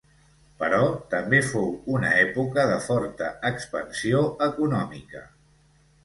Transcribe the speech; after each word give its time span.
Però 0.59 0.77
també 1.09 1.41
fou 1.49 1.67
una 1.97 2.13
època 2.21 2.63
de 2.71 2.79
forta 2.85 3.27
expansió 3.51 4.23
econòmica. 4.47 5.23